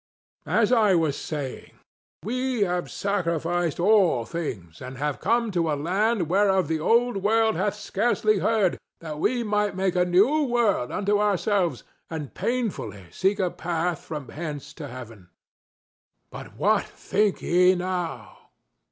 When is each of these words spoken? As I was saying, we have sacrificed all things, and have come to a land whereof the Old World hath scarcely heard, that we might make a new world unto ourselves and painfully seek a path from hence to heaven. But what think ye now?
As 0.47 0.71
I 0.71 0.95
was 0.95 1.15
saying, 1.15 1.73
we 2.23 2.61
have 2.63 2.89
sacrificed 2.89 3.79
all 3.79 4.25
things, 4.25 4.81
and 4.81 4.97
have 4.97 5.19
come 5.19 5.51
to 5.51 5.71
a 5.71 5.77
land 5.79 6.27
whereof 6.27 6.67
the 6.67 6.79
Old 6.79 7.17
World 7.17 7.55
hath 7.55 7.75
scarcely 7.75 8.39
heard, 8.39 8.79
that 8.99 9.19
we 9.19 9.43
might 9.43 9.75
make 9.75 9.95
a 9.95 10.03
new 10.03 10.41
world 10.45 10.91
unto 10.91 11.19
ourselves 11.19 11.83
and 12.09 12.33
painfully 12.33 13.11
seek 13.11 13.37
a 13.39 13.51
path 13.51 13.99
from 14.03 14.29
hence 14.29 14.73
to 14.73 14.87
heaven. 14.87 15.29
But 16.31 16.55
what 16.57 16.85
think 16.85 17.43
ye 17.43 17.75
now? 17.75 18.39